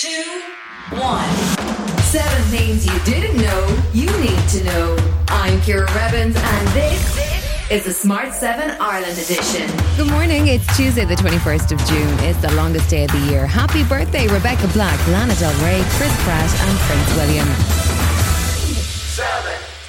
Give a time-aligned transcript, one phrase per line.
[0.00, 0.40] two,
[0.92, 1.28] one.
[2.04, 4.96] Seven things you didn't know you need to know.
[5.28, 9.70] I'm Ciara Revins, and this is the Smart 7 Ireland edition.
[9.98, 10.46] Good morning.
[10.46, 12.18] It's Tuesday, the 21st of June.
[12.20, 13.46] It's the longest day of the year.
[13.46, 17.99] Happy birthday, Rebecca Black, Lana Del Rey, Chris Pratt, and Prince William.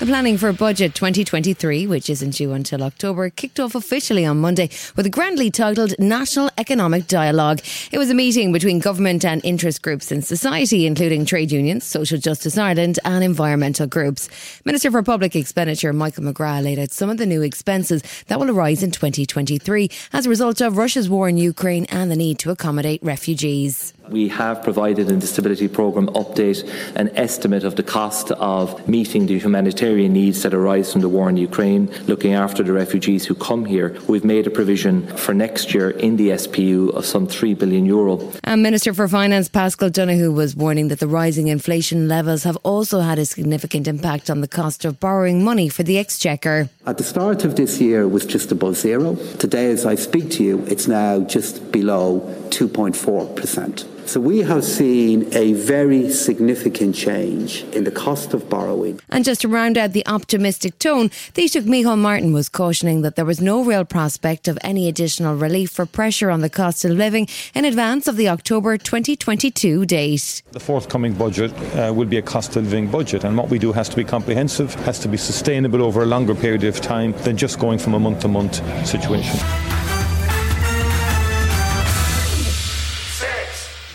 [0.00, 4.70] The planning for Budget 2023, which isn't due until October, kicked off officially on Monday
[4.96, 7.60] with a grandly titled National Economic Dialogue.
[7.92, 12.16] It was a meeting between government and interest groups in society, including trade unions, Social
[12.16, 14.30] Justice Ireland, and environmental groups.
[14.64, 18.50] Minister for Public Expenditure Michael McGrath laid out some of the new expenses that will
[18.50, 22.50] arise in 2023 as a result of Russia's war in Ukraine and the need to
[22.50, 23.92] accommodate refugees.
[24.10, 29.26] We have provided in the Stability Programme update an estimate of the cost of meeting
[29.26, 33.36] the humanitarian needs that arise from the war in Ukraine, looking after the refugees who
[33.36, 33.96] come here.
[34.08, 38.32] We've made a provision for next year in the SPU of some 3 billion euro.
[38.42, 43.00] And Minister for Finance Paschal Donohoe was warning that the rising inflation levels have also
[43.00, 46.68] had a significant impact on the cost of borrowing money for the Exchequer.
[46.84, 49.14] At the start of this year, it was just above zero.
[49.38, 53.99] Today, as I speak to you, it's now just below 2.4%.
[54.10, 58.98] So we have seen a very significant change in the cost of borrowing.
[59.08, 63.24] And just to round out the optimistic tone, Taoiseach Micheál Martin was cautioning that there
[63.24, 67.28] was no real prospect of any additional relief for pressure on the cost of living
[67.54, 70.42] in advance of the October 2022 date.
[70.50, 73.70] The forthcoming budget uh, will be a cost of living budget, and what we do
[73.70, 77.36] has to be comprehensive, has to be sustainable over a longer period of time than
[77.36, 79.38] just going from a month to month situation.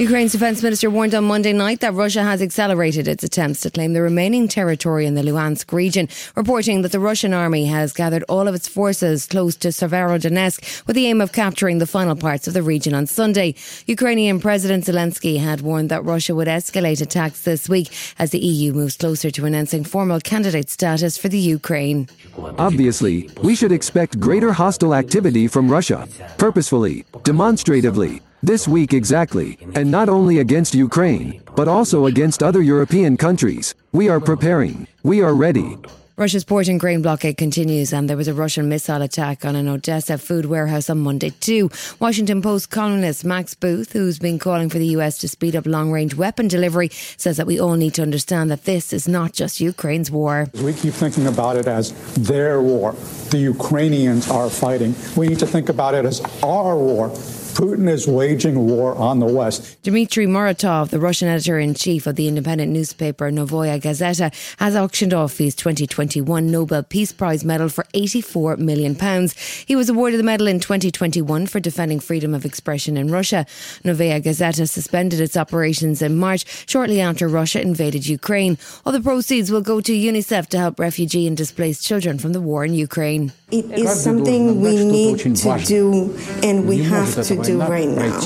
[0.00, 3.92] Ukraine's defense minister warned on Monday night that Russia has accelerated its attempts to claim
[3.92, 8.48] the remaining territory in the Luhansk region, reporting that the Russian army has gathered all
[8.48, 12.54] of its forces close to Severodonetsk with the aim of capturing the final parts of
[12.54, 13.54] the region on Sunday.
[13.88, 18.72] Ukrainian President Zelensky had warned that Russia would escalate attacks this week as the EU
[18.72, 22.08] moves closer to announcing formal candidate status for the Ukraine.
[22.56, 26.08] Obviously, we should expect greater hostile activity from Russia,
[26.38, 33.16] purposefully, demonstratively, this week exactly, and not only against Ukraine, but also against other European
[33.16, 33.74] countries.
[33.92, 34.86] We are preparing.
[35.02, 35.76] We are ready.
[36.20, 39.66] Russia's port and grain blockade continues, and there was a Russian missile attack on an
[39.66, 41.70] Odessa food warehouse on Monday, too.
[41.98, 45.90] Washington Post columnist Max Boot, who's been calling for the US to speed up long
[45.90, 49.62] range weapon delivery, says that we all need to understand that this is not just
[49.62, 50.48] Ukraine's war.
[50.62, 52.92] We keep thinking about it as their war.
[53.30, 54.94] The Ukrainians are fighting.
[55.16, 57.08] We need to think about it as our war.
[57.50, 59.82] Putin is waging war on the West.
[59.82, 65.12] Dmitry Muratov, the Russian editor in chief of the independent newspaper Novaya Gazeta, has auctioned
[65.12, 69.36] off his 2021 Nobel Peace Prize medal for 84 million pounds.
[69.66, 73.46] He was awarded the medal in 2021 for defending freedom of expression in Russia.
[73.84, 78.58] Novaya Gazeta suspended its operations in March, shortly after Russia invaded Ukraine.
[78.86, 82.40] All the proceeds will go to UNICEF to help refugee and displaced children from the
[82.40, 83.32] war in Ukraine.
[83.50, 88.20] It is something we need to do and we have to do right now.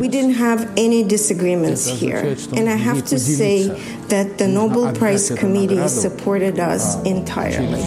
[0.00, 2.36] We didn't have any disagreements here.
[2.56, 3.68] And I have to say
[4.08, 7.82] that the Nobel Prize Committee supported us entirely.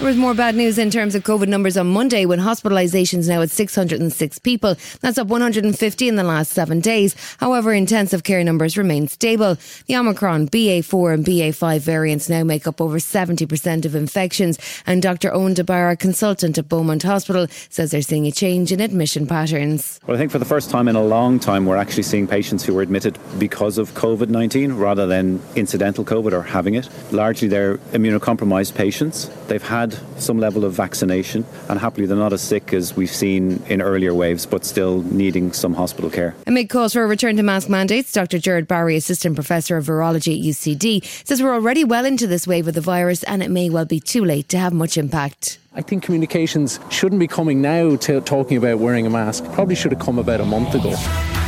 [0.00, 3.42] There was more bad news in terms of COVID numbers on Monday when hospitalizations now
[3.42, 4.74] at 606 people.
[5.02, 7.14] That's up 150 in the last seven days.
[7.36, 9.58] However, intensive care numbers remain stable.
[9.88, 14.58] The Omicron, BA4 and BA5 variants now make up over 70% of infections.
[14.86, 15.32] And Dr.
[15.32, 20.00] Eoin de Barra, consultant at Beaumont Hospital, says they're seeing a change in admission patterns.
[20.06, 22.64] Well, I think for the first time in a long time, we're actually seeing patients
[22.64, 26.88] who were admitted because of COVID 19 rather than incidental COVID or having it.
[27.12, 29.30] Largely, they're immunocompromised patients.
[29.48, 33.62] They've had some level of vaccination, and happily they're not as sick as we've seen
[33.68, 36.34] in earlier waves, but still needing some hospital care.
[36.46, 38.38] Amid calls for a return to mask mandates, Dr.
[38.38, 42.68] Gerald Barry, Assistant Professor of Virology at UCD, says we're already well into this wave
[42.68, 45.58] of the virus and it may well be too late to have much impact.
[45.74, 49.44] I think communications shouldn't be coming now to talking about wearing a mask.
[49.52, 51.39] Probably should have come about a month ago.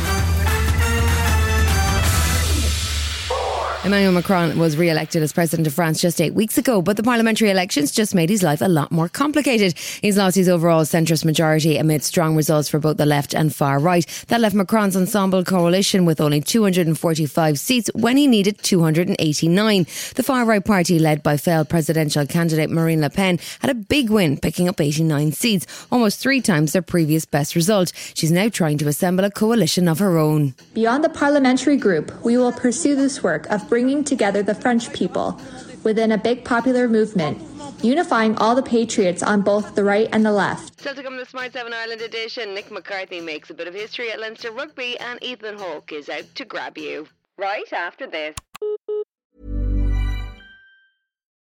[3.85, 7.03] Emmanuel Macron was re elected as president of France just eight weeks ago, but the
[7.03, 9.77] parliamentary elections just made his life a lot more complicated.
[10.01, 13.79] He's lost his overall centrist majority amid strong results for both the left and far
[13.79, 14.05] right.
[14.29, 19.83] That left Macron's ensemble coalition with only 245 seats when he needed 289.
[20.15, 24.09] The far right party, led by failed presidential candidate Marine Le Pen, had a big
[24.09, 27.91] win, picking up 89 seats, almost three times their previous best result.
[28.13, 30.55] She's now trying to assemble a coalition of her own.
[30.73, 35.35] Beyond the parliamentary group, we will pursue this work of bringing together the French people
[35.83, 37.41] within a big popular movement
[37.83, 40.79] unifying all the Patriots on both the right and the left.
[40.79, 44.11] Still to come the Smart 7 Ireland edition, Nick McCarthy makes a bit of history
[44.11, 47.07] at Leinster Rugby and Ethan Hawke is out to grab you.
[47.39, 48.35] Right after this.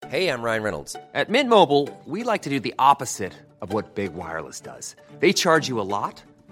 [0.09, 0.97] Hey, I'm Ryan Reynolds.
[1.13, 4.97] At Mint Mobile, we like to do the opposite of what Big Wireless does.
[5.21, 6.23] They charge you a lot,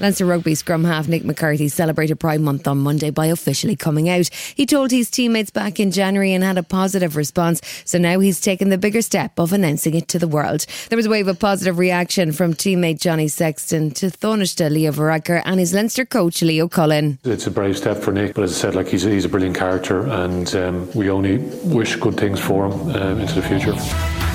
[0.00, 4.28] Leinster Rugby scrum half Nick McCarthy celebrated Pride Month on Monday by officially coming out.
[4.54, 8.40] He told his teammates back in January and had a positive response, so now he's
[8.40, 10.66] taken the bigger step of announcing it to the world.
[10.88, 15.42] There was a wave of positive reaction from teammate Johnny Sexton to Taoiseach Leo Varadkar
[15.44, 17.20] and his Leinster coach Leo Cullen.
[17.24, 19.28] It's a brave step for Nick, but as I said, like he's a, he's a
[19.28, 24.33] brilliant character, and um, we only wish good things for him um, into the future.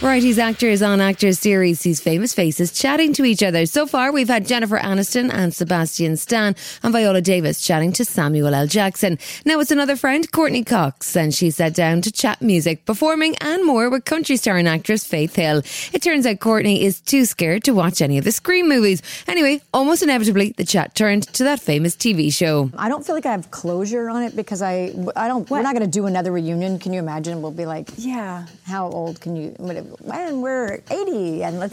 [0.00, 3.64] Variety's Actors on Actors series sees famous faces chatting to each other.
[3.64, 8.54] So far, we've had Jennifer Aniston and Sebastian Stan and Viola Davis chatting to Samuel
[8.54, 8.66] L.
[8.66, 9.18] Jackson.
[9.46, 13.64] Now it's another friend, Courteney Cox, and she sat down to chat music, performing and
[13.64, 15.62] more with country star and actress Faith Hill.
[15.94, 19.00] It turns out Courteney is too scared to watch any of the Scream movies.
[19.26, 22.70] Anyway, almost inevitably, the chat turned to that famous TV show.
[22.76, 25.48] I don't feel like I have closure on it because I, I don't.
[25.48, 26.78] We're not going to do another reunion.
[26.78, 27.40] Can you imagine?
[27.40, 28.46] We'll be like, yeah.
[28.66, 29.56] How old can you?
[30.00, 31.72] When we're 80 and let's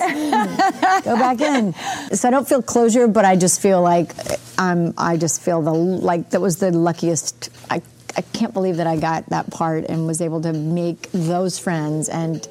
[1.05, 1.73] go back in.
[2.15, 4.13] So I don't feel closure, but I just feel like
[4.57, 4.93] I'm.
[4.97, 7.49] I just feel the like that was the luckiest.
[7.69, 7.81] I
[8.15, 12.09] I can't believe that I got that part and was able to make those friends
[12.09, 12.47] and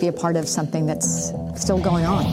[0.00, 2.24] be a part of something that's still going on.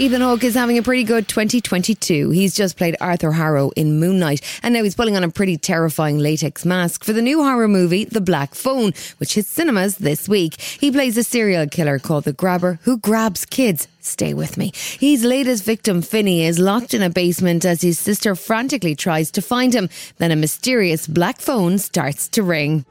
[0.00, 2.30] Ethan Hawke is having a pretty good 2022.
[2.30, 5.58] He's just played Arthur Harrow in Moon Knight, and now he's pulling on a pretty
[5.58, 10.26] terrifying latex mask for the new horror movie, The Black Phone, which hits cinemas this
[10.26, 10.58] week.
[10.58, 13.88] He plays a serial killer called The Grabber who grabs kids.
[14.00, 14.72] Stay with me.
[14.74, 19.42] His latest victim, Finney, is locked in a basement as his sister frantically tries to
[19.42, 19.90] find him.
[20.16, 22.86] Then a mysterious black phone starts to ring.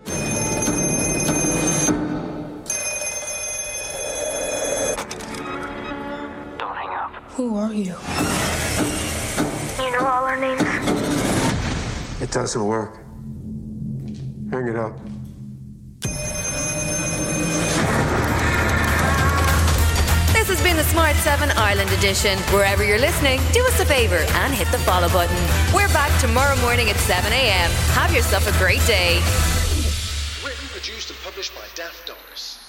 [7.70, 7.94] Who are you?
[9.78, 10.60] You know all our names?
[12.20, 12.96] It doesn't work.
[14.50, 14.98] Hang it up.
[20.34, 22.40] This has been the Smart 7 Ireland edition.
[22.52, 25.38] Wherever you're listening, do us a favour and hit the follow button.
[25.72, 27.70] We're back tomorrow morning at 7 a.m.
[27.94, 29.22] Have yourself a great day.
[30.44, 32.69] Written, produced, and published by Daft Doris.